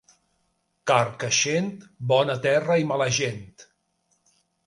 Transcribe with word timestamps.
Carcaixent, 0.91 1.67
bona 2.13 2.37
terra 2.47 2.79
i 2.85 2.89
mala 2.93 3.09
gent. 3.21 3.47